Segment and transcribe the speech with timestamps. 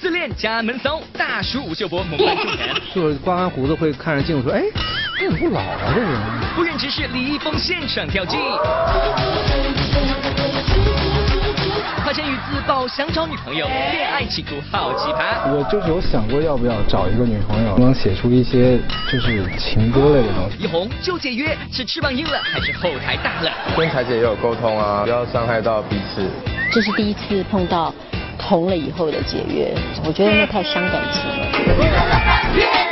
[0.00, 4.62] 自恋加闷骚，大叔吴秀波猛灌重拳， 就是刮完胡子会看着镜子说，哎，
[5.18, 6.10] 这怎么不老啊这人？
[6.56, 8.36] 不忍直视李易峰现场跳技。
[12.12, 15.50] 华晨宇自曝想找女朋友，恋爱企图好奇葩。
[15.50, 18.78] 我就是有想过要不要找一个女朋友，能写出一些
[19.10, 20.62] 就是情歌类的东西。
[20.62, 23.50] 一红就解约，是翅膀硬了还是后台大了？
[23.74, 26.28] 跟彩姐也有沟通啊，不要伤害到彼此。
[26.70, 27.94] 这是第一次碰到
[28.38, 32.91] 红了以后的解约，我觉得那太伤感情了。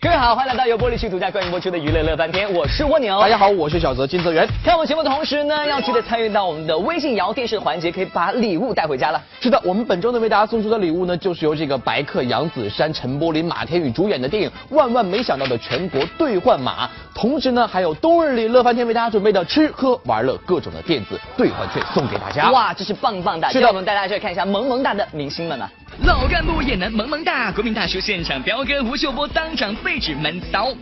[0.00, 3.18] 各位好，欢迎来到由玻璃旭独家冠名播出的娱乐乐翻天，我是蜗牛。
[3.18, 4.46] 大家好，我是小泽金泽源。
[4.64, 9.20] 看我们节目的同时呢，要记得参与到我们的微信摇电视环节，可以把礼物带回家了。
[9.40, 22.52] 是的，我们本周呢为大家送出的礼物呢，就是由这个白客、杨子姗、陈柏霖、马天宇主演的电影《万万没想到》的全国兑换码，同时呢还有冬日里乐翻天为大家准备的吃喝玩乐各种的电子兑换券送给大家。
[22.52, 23.50] 哇，这是棒棒的！
[23.50, 25.68] 是的我们带大家去看一下萌萌哒的明星们呢。
[26.04, 30.72] 老干部也能萌萌哒，国民大叔现场彪哥吴秀波当场被指闷骚。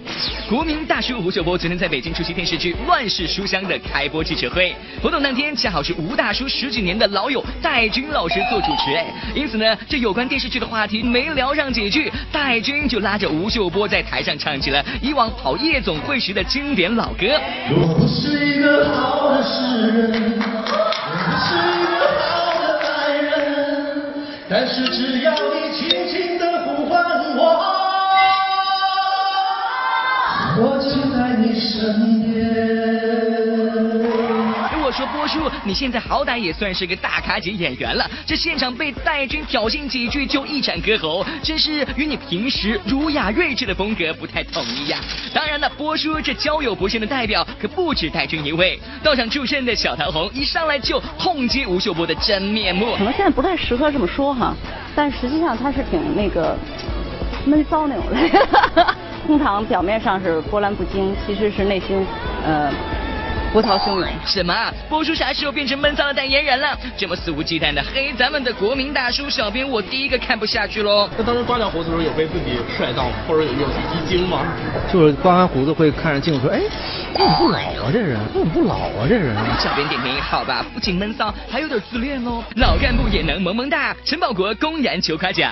[0.49, 8.95] 国民大叔吴秀波昨天在北京出席电视剧《乱世书香》的开播记者会，活动当天恰好是吴大叔十几年的老友戴军老师做主持，
[9.35, 17.27] 因此呢，这有关电视剧的话题没聊上几句，戴军就拉着吴秀波在台上唱起了以往跑夜总会时的经典老歌。
[17.71, 20.36] 我是一个好的诗人，
[24.49, 27.03] 但是只要你轻轻的呼唤
[27.37, 27.41] 我，
[30.61, 32.16] 我就在你身边。
[35.65, 44.99] 你现在好歹也算是个大咖级演员了，这现场被戴军挑衅几句就一展歌喉，真是与你平时儒雅睿智的风格不太统一呀。
[45.35, 53.05] 当然了，波叔这交友不慎的代表可不止戴军一位，到场助阵的小桃红一上来就痛击吴秀波的真面目可。
[53.05, 54.55] 能现在不太适合这么说哈，
[54.95, 56.57] 但实际上他是挺那个
[57.45, 58.31] 闷骚那种人。
[59.27, 62.07] 通常表面上是波澜不惊，其实是内心
[62.45, 62.73] 呃
[63.53, 64.09] 波涛汹涌。
[64.25, 64.55] 什么？
[64.89, 66.79] 波叔啥时候变成闷骚的代言人了？
[66.97, 71.09] 这么肆无忌惮的黑咱们的国民大叔小编，我第一个看不下去喽。
[71.17, 73.15] 那当时刮掉胡子的时候有被自己帅到吗？
[73.27, 74.47] 或者有有一惊吗？
[74.93, 76.61] 就是刮完胡子会看着镜子说，哎，
[77.17, 78.19] 这怎么不老啊这人？
[78.35, 79.35] 这怎么不老啊这人？
[79.59, 82.45] 小编点评：好吧，不仅闷骚，还有点自恋哦。
[82.57, 85.51] 老干部也能萌萌哒，陈宝国公然求夸奖。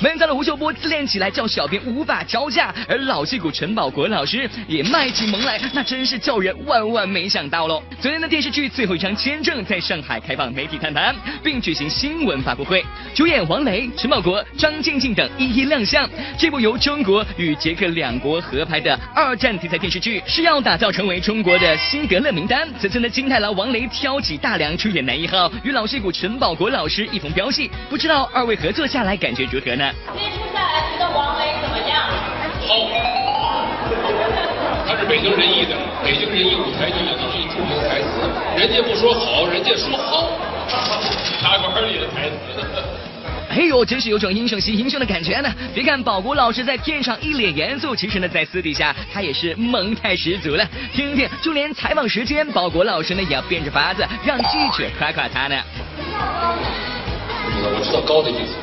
[0.00, 7.82] 闷骚的吴秀波自恋起来叫小编无法招架，而老戏骨陈宝国老师也卖起萌来，那真是叫人万万没想到喽。
[8.00, 12.82] 昨天的电视剧最后一张签证在上海开放媒体探谈，并举行新闻发布会，
[13.14, 16.08] 主演王雷、陈宝国、张静静等一一亮相。
[16.38, 22.68] 这部由中国与捷克两国合拍的二战题材电视剧，是要打造成为中国的辛德勒名单。
[22.78, 29.90] 此次呢，金太郎王雷挑起大梁出演男一号，与老戏骨陈宝国老师一同飙戏，不知道二位合作下来感觉如何呢？
[30.14, 32.06] 接触下来觉得王雷怎么样？
[32.60, 32.88] 好
[34.86, 40.30] 他是北京人艺的，北京人艺舞台剧的一句著名台词：“人家不说好，人家说好。”
[41.42, 42.93] 茶馆里的台词。
[43.54, 45.48] 哎呦，真是有种英雄惜英雄的感觉呢！
[45.72, 50.66] 别看宝国老师在片场一脸严肃，其实呢，在私底下他也是萌态十足了。
[50.92, 55.54] 听听，就连采访时间，宝国老师呢也要变着法子让记者夸夸他呢。
[57.66, 58.56] 我知道高的意思，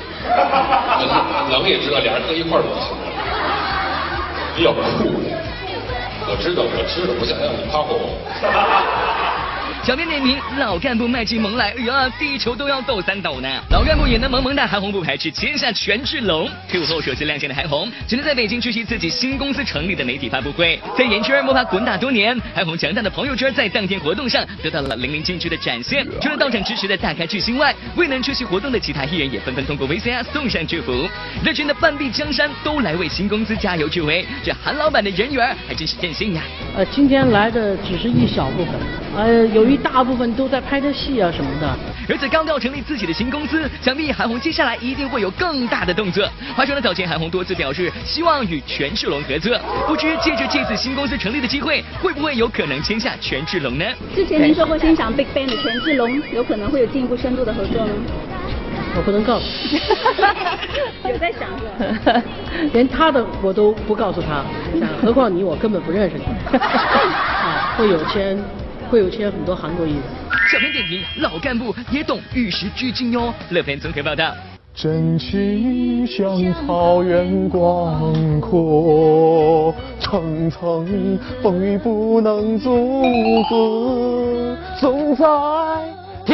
[1.54, 2.94] 冷也知道，俩人搁一块儿不行，
[4.58, 4.82] 比较酷。
[6.28, 9.21] 我知道，我知道，我想让你夸夸我。
[9.84, 13.50] 小编点评：老干部迈进萌来，哎呀，地球都要抖三抖呢。
[13.72, 16.48] 老干部也能萌萌哒，韩红不排斥签下权志龙。
[16.70, 20.80] 退伍后首次亮相的韩红，只能在北京出席自己新公司成立的媒体发布会。
[20.96, 26.06] 在演圈摸爬滚打多年，韩红强大的朋友圈在当天活动上得到了淋漓尽致的展现。
[26.22, 31.10] 除了到场支持的大咖巨星外，未能出席活动的其他艺人也纷纷通过 VCR 送上祝福。
[31.44, 36.44] 热群的半壁江山都来为新公司加油助威，这韩老板的人缘还真是任性呀。
[36.78, 38.76] 呃，今天来的只是一小部分，
[39.18, 41.78] 呃，有一大部分都在拍着戏啊什么的。
[42.10, 46.28] 而且刚刚成立自己的新公司，想必韩红接下来一定会有更大的动作。
[46.56, 49.58] 话说呢，早前韩红多次表示希望与权志龙合作，
[49.88, 53.86] 不知借着这次新公司成立的机会，会不会有可能签下权志龙呢？
[54.14, 57.92] 之前您说过欣赏 Big Bang 的权志龙，有可能会有进一步深度的合作吗？
[58.94, 59.80] 我不能告诉你，
[61.10, 61.48] 有在想？
[62.74, 64.44] 连他的我都不告诉他，
[65.02, 66.26] 何况你，我根本不认识你。
[66.60, 68.38] 啊，会有签，
[68.92, 70.02] 会有签很多韩国艺人。
[70.52, 73.34] 小编点评：老干部也懂与时俱进哟。
[73.50, 74.36] 乐篇综合报道。
[74.74, 83.02] 真情像草原广阔，层层，风雨不能阻
[83.50, 85.26] 隔，总在。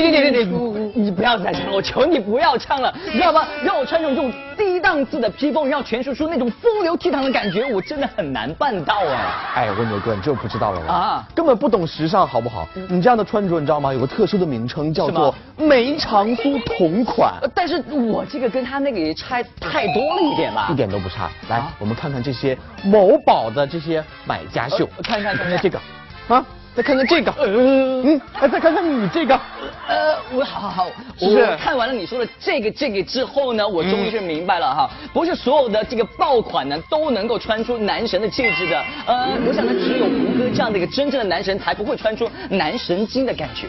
[0.02, 1.06] 停停停停停！
[1.06, 3.48] 你不要再唱了，我求你不要唱了， 你知道吗？
[3.64, 9.52] 让我穿这种这种低档次的披风，让诠释出那种风流倜傥的感觉，我真的很难办到啊。
[9.56, 10.94] 哎，温柔哥，你就不知道了吧？
[10.94, 12.68] 啊，根本不懂时尚，好不好？
[12.90, 13.92] 你这样的穿着，你知道吗？
[13.92, 17.34] 有个特殊的名称，叫做梅长苏同款。
[17.56, 20.68] 但是我这个跟他那个也差太多了一点吧？
[20.72, 21.30] 一点都不差。
[21.50, 25.80] 来，我们看看这些某宝的这些买家秀，看看看看这个，
[26.28, 26.46] 啊。
[26.78, 29.34] 再看看这个，嗯，哎，再看看你这个，
[29.88, 43.66] 呃，我好好好，我看完了你说的这个这个之后呢，我终于是明白了哈，不是所有的这个爆款呢都能够穿出男神的气质的，呃，我想呢，只有胡歌这样的一个真正的男神才不会穿出男神经的感觉。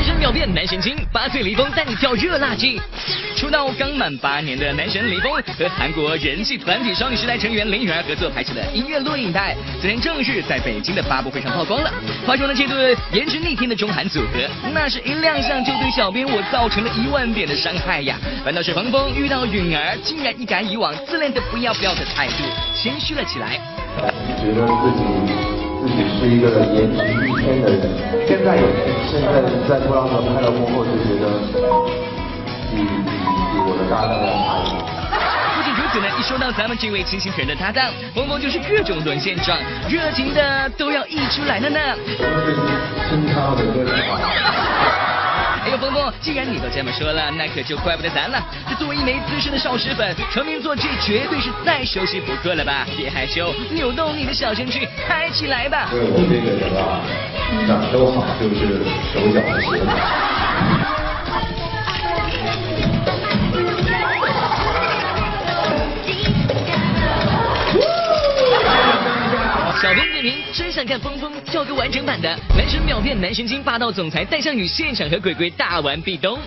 [0.00, 2.80] 男神秒变男神经，八岁李峰带你跳热辣剧。
[3.36, 11.92] 出道刚满八年的男神李峰和韩国人气团体少女时代成员林允儿合作拍摄的音乐录影带，昨天正式在北京的发布会上曝光了。
[12.26, 18.16] 话说呢，这对颜值逆天的中韩组合，那是一亮相就对小编我造成了一万点的伤害呀。
[18.42, 22.44] 反倒是峰峰遇到允儿，竟然一改以往自恋的不要不要的态度，
[22.74, 23.60] 谦虚了起来。
[24.38, 25.49] 觉得自己。
[25.80, 27.88] 自己是一个颜值逆天的人，
[28.28, 28.62] 现在也
[29.08, 31.24] 现在在布浪河拍了过后，就觉得
[32.70, 32.84] 比比
[33.64, 34.76] 我的搭档要差一点。
[35.56, 39.56] 不仅如此呢，一说到咱们这位清新可人的搭档，峰峰就是各种沦陷状，
[39.88, 41.80] 热情的都要溢出来了呢。
[43.08, 45.09] 真超的歌曲。
[45.62, 48.42] 哎呦，峰峰，既然你都这么说了，那可就怪不得咱了。
[48.68, 52.86] 这作为一枚资深的少时粉，成名作这绝对是再熟悉不过了吧？
[52.96, 55.88] 别害羞，扭动你的小身躯，嗨起来吧！
[55.90, 57.00] 对我这个人啊，
[57.68, 60.99] 哪都好就是手脚不行。
[69.90, 76.38] 小编点评：真想看峰峰跳个完整版的男神秒变男神经霸道总裁戴相宇现场和鬼鬼大玩壁咚。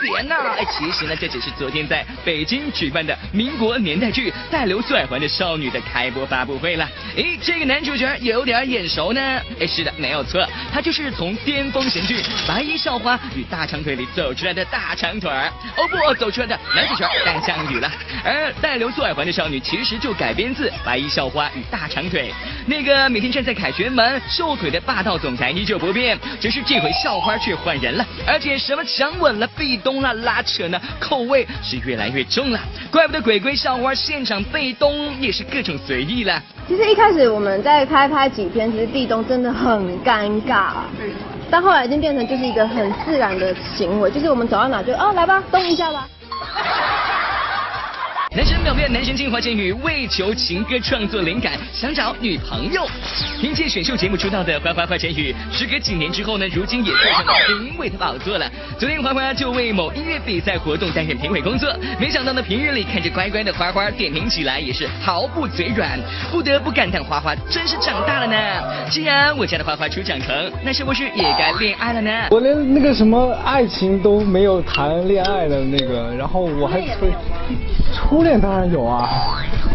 [0.00, 0.36] 别闹！
[0.58, 6.88] 哎，其实呢，这只是昨天在北京举办的民国年代剧《带流苏耳环的少女》的开播发布会了。
[7.16, 9.20] 诶，这个男主角有点眼熟呢。
[9.60, 15.50] 哎，是的，没有错，他就是从巅峰神剧《白衣校花与大长腿》里走出来的大长腿儿。
[15.76, 17.90] 哦不，走出来的男主角戴相宇了。
[18.24, 22.30] 而《带流苏耳环的少女》其实就改编自《白衣校花与大长腿》，
[22.66, 30.14] 那个每天站在凯旋门秀腿的霸道总裁依旧不变，只是这回校花却换人了，而且什么强吻了壁咚了。
[30.20, 32.60] 拉扯呢，口味是越来越重了，
[32.90, 36.42] 怪不得鬼鬼校花现场被咚也是各种随意了。
[36.68, 40.72] 其实一开始我们在拍拍几天，其实壁咚真的很尴尬，
[41.50, 46.06] 但后来已经变成就是一个很自然的行为，就是我们走到哪就哦来吧，动一下吧。
[48.32, 52.86] 男神秒变男神精华晨宇为求情歌创作灵感，想找女朋友。
[53.40, 58.48] 凭借选秀节目出道的花花花千羽，时隔几年之后呢，如今也坐上了评委的宝座了。
[58.78, 65.98] 昨天花花就为某音乐比赛活动担任评委工作，没想到呢，平日里看着乖乖的花花点评起来也是毫不嘴软，
[66.30, 68.88] 不得不感叹花花真是长大了呢。
[68.88, 72.28] 既然我家的花花出长成，那是不是也该恋爱了呢？
[72.30, 77.10] 我连那个什么爱情都没有谈恋爱的那个，然后我还催
[78.10, 79.08] 初恋当然有啊，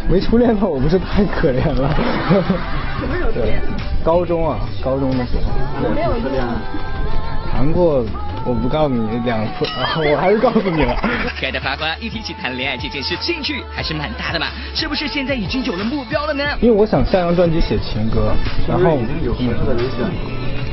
[0.10, 1.90] 没初恋的我不是太可怜了。
[3.00, 3.62] 什么时候初恋？
[4.04, 5.90] 高中啊，高中的时候。
[5.96, 6.44] 没有初恋。
[7.50, 8.04] 谈过，
[8.46, 10.94] 我不告诉你两次啊， 我还是告诉你了。
[11.40, 16.44] 可爱的花花一提起谈恋爱这件事，兴趣还是蛮大的嘛，是不是现在已经有了目标了呢？
[16.60, 18.34] 因为我想下张专辑写情歌，
[18.68, 20.12] 然后已经有合适的人选了。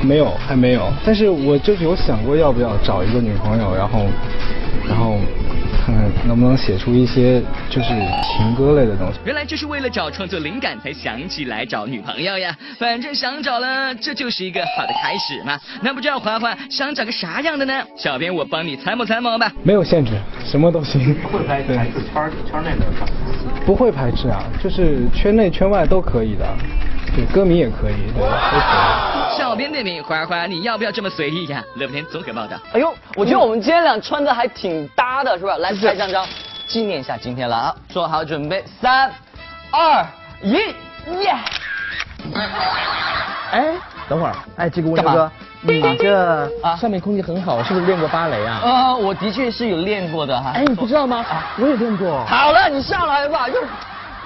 [0.01, 4.05] 没有，还没有，但是我就是有想过要不要找一个女朋友，然后，
[4.85, 5.17] 然后。
[5.85, 7.89] 看 看能不能写出一些就是
[8.37, 9.19] 情歌类的东西。
[9.25, 12.55] 原来就是为了找创作灵感才想起来找女朋友呀。
[12.79, 15.59] 反正想找了，这就是一个好的开始嘛。
[15.81, 17.83] 那不知道华华想找个啥样的呢？
[17.97, 19.51] 小编我帮你参谋参谋吧。
[19.63, 20.13] 没有限制，
[20.45, 21.15] 什么都行。
[21.31, 22.85] 会排排斥圈圈内的
[23.65, 26.45] 不会排斥啊，就是圈内圈外都可以的。
[27.15, 29.02] 对，歌迷也可以，对，都可以。
[29.53, 31.63] 小编点评，花花，你要不要这么随意呀？
[31.75, 32.57] 乐福天综合报道。
[32.73, 35.55] 哎呦，我觉得我们今天俩穿的还挺搭的，是吧？
[35.57, 36.25] 来拍张张，
[36.65, 37.75] 纪念一下今天了啊！
[37.87, 39.13] 做好准备，三、
[39.69, 40.03] 二、
[40.41, 40.53] 一，
[41.21, 41.35] 耶！
[43.51, 43.75] 哎，
[44.09, 45.31] 等会儿，哎，这个温哥，
[45.61, 48.59] 你这啊，上面空气很好，是不是练过芭蕾啊？
[48.63, 50.53] 啊，我的确是有练过的哈。
[50.55, 51.23] 哎，你不知道吗？
[51.59, 52.25] 我也练过。
[52.25, 53.61] 好了，你上来吧，又。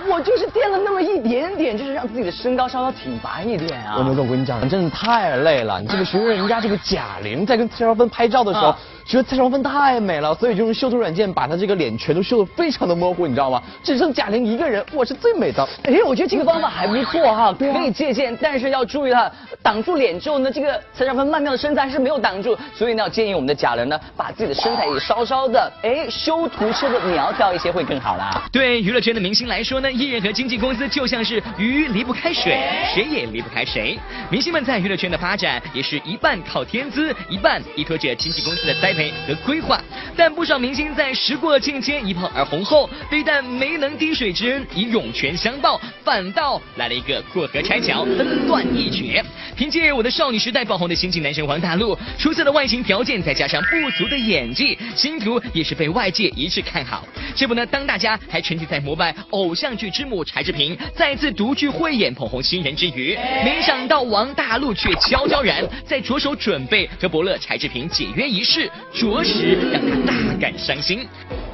[0.09, 3.95] 我就是垫了那么一点点，就是让自己的身高稍稍挺拔一点啊。
[3.97, 5.81] 我没有我跟你讲，真的太累了。
[5.81, 8.75] 你这个学人家这个贾玲在跟蔡少芬拍照的时候，
[9.07, 13.63] 觉得蔡少芬太美了，所以就用修图软件把她这个脸全都修得非常的模糊，你知道吗？
[13.81, 15.65] 只剩贾玲一个人，我是最美的。
[15.83, 19.31] 哎，我觉得这个方法还不错哈，可以借鉴，但是要注意哈，
[19.63, 28.43] 挡住脸之后呢，这个蔡少芬曼妙的身材还是没有挡住，所以呢，建议我们的贾玲呢，把自己的身材也稍稍的哎修图修的苗条一些会更好啦。
[28.51, 32.59] 对娱乐圈的明星来说呢，艺人和经纪公司就像是鱼离不开水，
[32.93, 33.97] 谁也离不开谁。
[34.29, 38.93] 明星们在娱乐圈的发展也是一半靠天资，一半依托着经纪公司的栽
[39.27, 39.81] 和规划。
[40.15, 49.23] 但不少明星在时过境迁、一炮而红后，非但没能滴水之恩以涌泉相报，反倒来了一个过河拆桥、分段一绝。
[49.55, 57.03] 凭借我的少女时代爆红的新晋男神王大陆，出色的外形条件再加上不俗的演技，星途也是被外界一致看好。
[57.35, 71.07] 这不呢，当大家还沉浸在膜拜偶像剧之母柴智屏再次独具慧眼捧红新人之余，没想到王大陆却悄悄然在着手准备和伯乐柴智屏解约一事，着实让他大感伤心。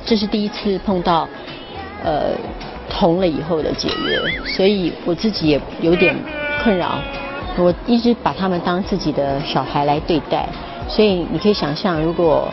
[0.05, 1.27] 这是第一次碰到，
[2.03, 2.31] 呃，
[2.89, 6.15] 同了以后的解约，所以我自己也有点
[6.63, 6.99] 困扰。
[7.57, 10.47] 我一直把他们当自己的小孩来对待，
[10.87, 12.51] 所以你可以想象，如果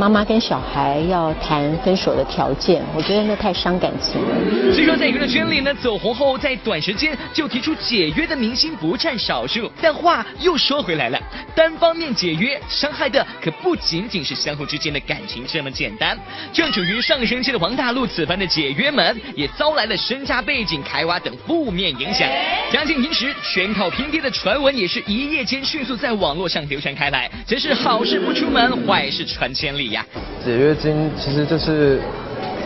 [0.00, 4.72] 妈妈跟小孩要谈分手的条件，我觉得那太伤感情了。
[4.72, 11.20] 虽说在娱乐圈里呢，走红后在短时间就提出解约的明星不占少数，但话又说回来了，
[11.54, 16.18] 单方面解约伤害的可不仅仅是相互之间的感情这么简单。
[16.50, 22.26] 正处于上升期的王大陆此番的解约门，也遭来了身家背景开挖等负面影响。
[22.72, 30.04] 家境贫实、全靠拼爹的传闻也是一夜间迅速在网络上流传开来，真是好事不出门，坏事传千里呀。
[30.44, 32.00] 解约金其实就是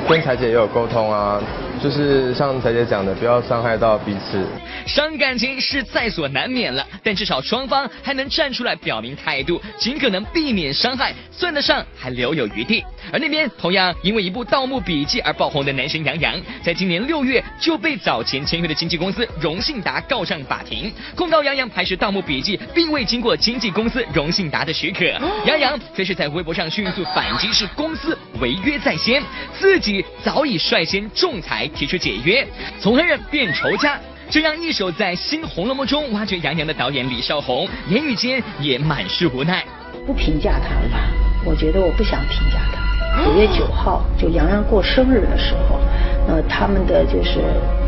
[0.09, 1.41] 跟彩姐也有沟通啊，
[1.85, 4.43] 就是像彩姐讲的，不要伤害到彼此。
[4.87, 12.83] 伤感情是在所难免了，但至少双方还能站出来表明态度，尽可能避免伤害，算得上还留有余地。
[13.13, 25.05] 而那边同样因为一部《盗墓笔记》而爆红的男神杨洋，在今年六月就被早前签约的经纪公司荣信达告上法庭，控告杨洋拍摄《盗墓笔记》并未经过经纪公司荣信达的许可。
[25.45, 29.23] 杨洋则是在微博上迅速反击，是公司违约在先，
[29.61, 32.47] 自己早已率先仲裁提出解约，
[32.81, 33.99] 从恩人变仇家。
[34.31, 39.63] 这让一手在新《红楼梦》中挖掘杨洋的导演李少红，言语间也满是无奈。
[40.07, 40.99] 不评价他了吧？
[41.45, 43.23] 我觉得我不想评价他。
[43.23, 45.79] 九月九号，就杨洋过生日的时候，
[46.27, 47.39] 呃，他们的就是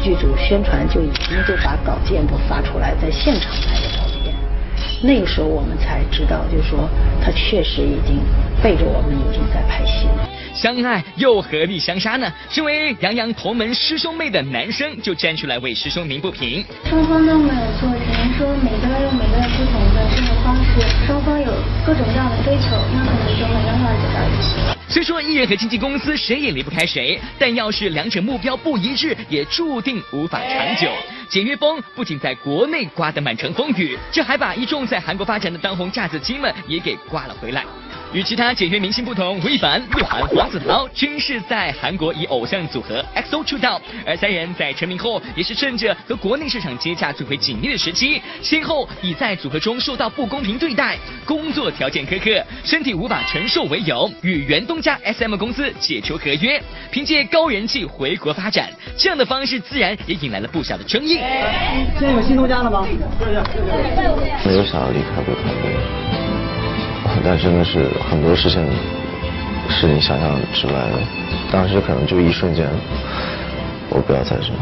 [0.00, 4.34] 剧组宣传就已经就把稿件都发出来，在现场拍的照片。
[5.02, 6.88] 那个时候我们才知道，就是说
[7.24, 8.20] 他确实已经
[8.62, 10.28] 背着我们已经在拍戏了。
[10.56, 12.32] 相爱又何必相杀呢？
[12.48, 16.64] 身为杨洋同门师兄妹的男生就站出来为师兄鸣不平。
[16.88, 21.52] 双方都没有错，只能说每个人有每个人不同的生活方式，双方有
[21.84, 24.54] 各种各样的追求，那可能就没办法走到一起。
[24.88, 30.90] 虽说艺人和经纪公司谁也离不开谁，但要是两者目标不一致，也注定无法长久。
[31.28, 37.62] 简约风不仅在国内刮得满城风雨，这还把一众在韩国发展的当红炸子鸡们也给刮了回来。
[38.12, 58.70] 与其他解约明星不同，吴亦凡、鹿晗、黄子韬均是在韩国以偶像组合 XO 出道，而三人在成名后也是趁着和国内市场接洽最为紧密的时期，先后以在组合中受到不公平对待、工作条件苛刻、身体无法承受为由，与原东家 SM 公司解除合约，凭借高人气回国发展。
[58.96, 61.18] 这样的方式自然也引来了不小的争议。
[61.98, 62.86] 现在有新东家了吗？
[64.46, 66.05] 没有想要离开过团队。
[67.25, 68.64] 但真的是很多事情
[69.68, 70.99] 是你想象之外的，
[71.50, 72.68] 当时可能就一瞬间，
[73.90, 74.52] 我不要在这，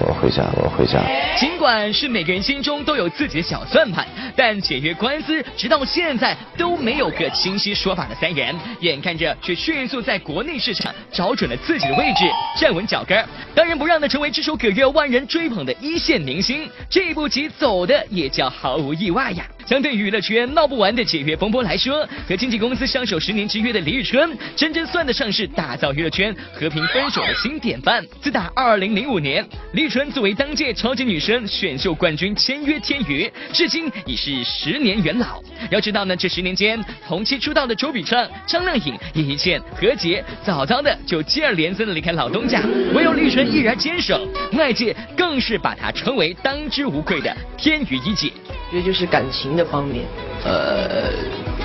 [0.00, 1.02] 我要回家，我要回家。
[1.36, 12.24] 尽管是每个人心中都有自己的小算盘，但解约官司直到现在都没有个清晰说法的三人，眼看着却迅速在国内市场找准了自己的位置，
[12.58, 13.22] 站稳脚跟，
[13.54, 16.66] 当仁不让的成为炙手可热、万人追捧的一线明星。
[16.88, 19.44] 这一步棋走的也叫毫无意外呀。
[19.66, 28.04] 相对于娱乐圈闹不完的解约风波来说，和经纪公司相守十年之约的李宇春，真正算得上是打造娱乐圈和平分手的新典范。
[28.22, 35.42] 自打二零零五年，李宇春作为当届超级女声选秀冠军签约天娱，至今已是十年元老。
[35.68, 42.62] 要知道呢，这十年间，同期出道的周笔畅、张靓颖、叶一茜、何洁，早早的就接二连三的离开老东家，
[42.94, 48.30] 唯有李宇春依然坚守，外界更是把她称为当之无愧的天娱一姐。
[48.70, 50.04] 觉得就是感情的方面，
[50.44, 51.10] 呃，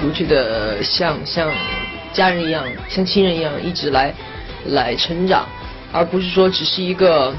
[0.04, 1.52] 我觉得像像
[2.14, 4.14] 家人一样，像亲人一样，一直来
[4.68, 5.48] 来成长，
[5.92, 7.34] 而不是说只是一个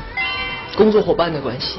[0.76, 1.78] 工作伙伴的关系。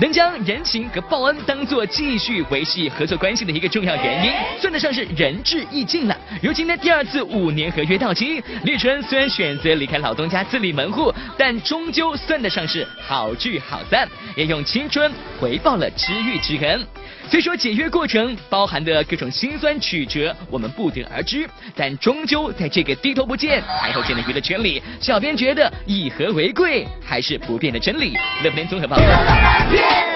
[0.00, 6.16] 能将人情和报恩当做继续维系合作关系的一个重要原因，算得上是仁至义尽了。
[6.42, 16.84] 如今呢，第二次五年合约到期，立春虽然选择离开老东家自立门户，但终究算得上是好聚好散，也用青春回报了知遇之恩。
[17.28, 28.16] 虽说解约过程包含的各种辛酸曲折，我们不得而知，但终究在这个低头不见抬头见的娱乐圈里，小编觉得以和为贵还是不变的真理。
[28.42, 30.11] 乐天综合报道。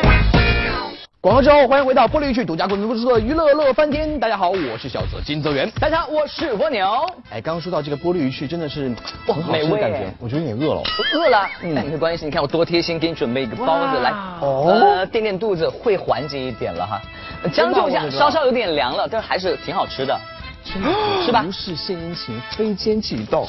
[1.26, 4.20] 广告之后，欢迎回到玻璃剧独家冠名播出的娱乐乐翻天。
[4.20, 5.68] 大家好，我是小泽金泽源。
[5.80, 6.88] 大家好，我是蜗牛。
[7.30, 8.94] 哎，刚刚说到这个玻璃鱼翅，真的是
[9.26, 10.82] 很好美味吃的感觉，我觉得有点饿了。
[11.16, 17.02] 饿了，但没关系，你看我多贴心，给你准备一个包子来，哦呃，垫垫肚子会缓解一点了哈。
[17.52, 20.16] 将就一下，稍稍有点凉了，但是还是挺好吃的。
[21.24, 23.48] 是吧不是献殷勤，非奸即盗。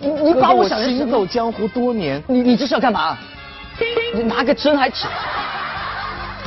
[0.00, 3.16] 你你把我想成什么行走江湖多年，你你这是要干嘛？
[4.12, 5.06] 你拿个针还指？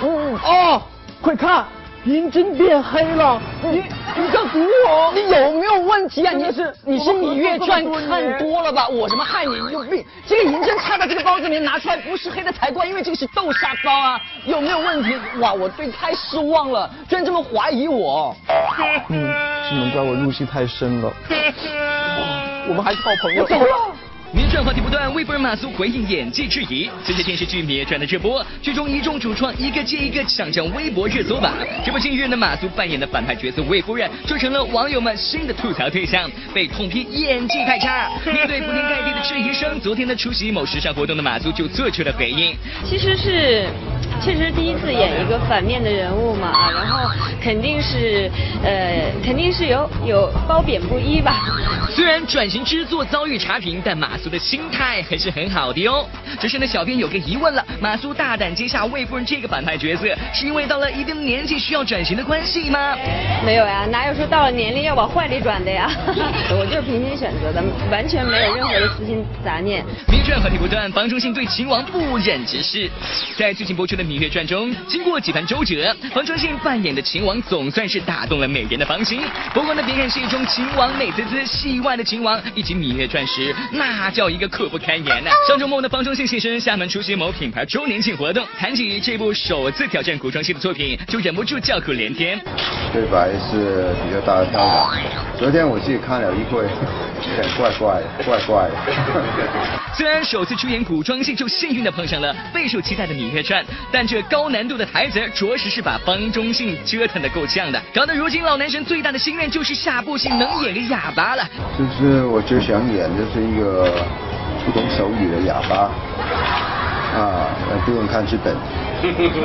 [0.01, 0.81] 嗯哦，
[1.21, 1.65] 快看，
[2.05, 3.83] 银针变黑了，你
[4.15, 5.11] 你在毒我？
[5.13, 6.31] 你有没有问题啊？
[6.33, 8.87] 你是你是《芈月传看多了吧？
[8.87, 9.59] 我什么害你？
[9.59, 10.05] 你有病！
[10.25, 15.13] 这个银针插到这个包子里面拿出来不是黑的才怪，因为这个是豆沙包啊，有没有问题？
[15.39, 18.35] 哇，我对你太失望了，居然这么怀疑我。
[19.09, 19.33] 嗯，
[19.69, 21.11] 只能怪我入戏太深了。
[22.69, 23.43] 我们还是好朋友。
[23.43, 23.65] 我走了。
[24.31, 26.87] 《芈月传》话题不断，魏夫人马苏回应演技质疑。
[27.03, 31.51] 随着电视剧《芈月传》的热播，剧中一众主创一个接一个抢上微博热搜榜。
[31.83, 38.07] 这不，近日呢，马苏扮演的反派角色魏夫人就成了网友们新的吐槽对象，被痛批演技太差。
[38.31, 42.55] 面对铺天盖地的质疑声，昨天呢，出席某时尚活动的马苏就做出了回应。
[42.85, 43.67] 其实是
[44.21, 47.09] 确实第一次演一个反面的人物嘛，啊然后
[47.41, 48.29] 肯定是
[48.63, 51.35] 呃肯定是有有褒贬不一吧。
[51.89, 56.07] 虽然转型之作遭遇差评，但马苏的心态还是很好的哟。
[56.39, 62.95] 只是呢，小编有个疑问了：马苏大胆接下魏夫人这个反派角色，是因为到了一定年纪需要转型的关系吗？
[63.45, 65.89] 没有呀，哪有说到了年龄要往坏里转的呀？
[66.51, 69.83] 我就是凭心选择的，完全没有任何的私心杂念。
[70.11, 72.89] 《芈月传》话题不断，房中信对秦王不忍直视。
[73.37, 79.19] 在剧情播出的《芈月传》中，经过几番周折，方中信扮演的秦王总算是打动了美人的芳心。
[79.51, 92.39] 不过呢，别看戏中秦王美滋滋，戏外的秦王一起《芈月传》时，那叫一个苦不堪言呐、上周末呢，方中信现身厦门出席某品牌周年庆活动，谈起这部首次挑战古装戏的作品，就忍不住叫苦连天。
[92.93, 95.01] 对白是比较大的挑战。
[95.39, 98.75] 昨天我自己看了一会，有点怪怪的，怪怪的。
[99.97, 111.47] 虽然首次出演古装戏就幸运的碰上了备受期待的《芈月传》，但这高难度的台词着实是把方中信折腾的够呛的，搞得如今老男神最大的心愿就是下部戏能演个哑巴了。
[111.77, 113.91] 就是我就想演就是一个
[114.65, 115.89] 不懂手语的哑巴，
[117.17, 117.49] 啊，
[117.85, 118.53] 不用看剧本，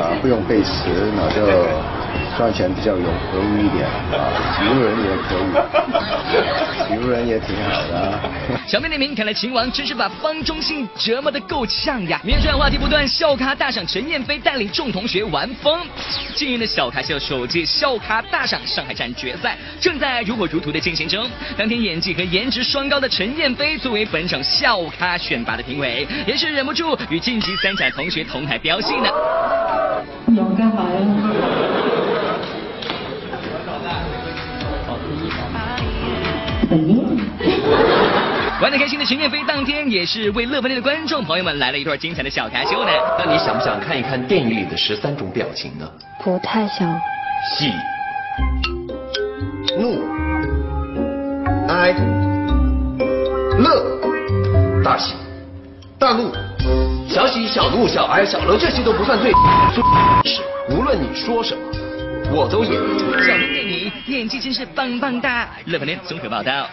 [0.00, 1.46] 啊，不用背词，那就
[2.36, 4.26] 赚钱比较有容易一点，啊，
[4.58, 8.20] 植物人也可以，植物人也挺好的、啊。
[8.66, 12.20] 小妹点名，看来秦王真是把方中信折磨的够呛呀！
[12.26, 15.80] 《芈月传》话题不断，校咖大赏陈燕飞带领众同学玩疯。
[16.34, 21.24] 近日的小咖秀首届校咖大赏上海站决赛正在如火如荼的进行中。
[21.56, 29.08] 当天演技和颜值双高的陈燕飞作为本场校咖选拔的评委，也是忍不住与晋级三甲同学同台飙戏呢。
[30.26, 31.13] 你要干嘛呀？
[38.60, 42.90] 玩的开心的陈建飞当天也是为乐翻天的观众朋友们来了一段精彩的小咖秀呢。
[43.18, 45.88] 那你想不想看一看电影里的十三种表情呢？
[46.22, 46.88] 不太想。
[47.58, 47.70] 喜、
[49.78, 50.02] 怒、
[51.68, 51.94] 哀、
[53.58, 53.84] 乐、
[54.82, 55.14] 大喜、
[55.98, 56.32] 大怒、
[57.08, 59.30] 小喜、小怒、小哀、小乐，这些都不算最
[60.24, 61.60] 是，无论你说什么，
[62.32, 62.72] 我都演。
[62.72, 63.73] 小明电影
[64.06, 65.48] 演技真是棒棒哒！
[65.64, 66.68] 乐翻天综合报道。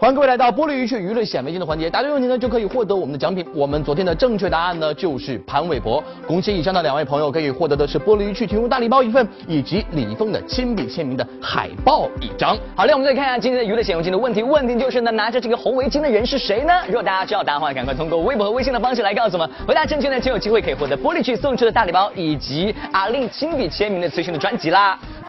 [0.00, 3.44] 欢迎各位来到玻璃鱼趣娱乐显微镜的环节，答对问题呢就可以获得我们的奖品。
[3.52, 6.00] 我们昨天的正确答案呢就是潘玮柏。
[6.24, 12.56] 恭喜以上的两位朋友可以获得的是玻璃鱼趣提供大礼包一份，以及李易峰的亲笔签名的海报一张。
[12.76, 14.40] 好嘞，我们再看一下今天的娱乐显微镜的问题。
[14.40, 16.72] 问题就是呢，拿着这个红围巾的人是谁呢？
[16.86, 19.50] 如果大家知道答案的话，赶快通过微博和微信的方式来告诉我们。
[19.66, 24.96] 回答正确呢，就有机会可以获得玻璃趣送出的大礼包，以及阿令亲笔签名的最新的专辑啦。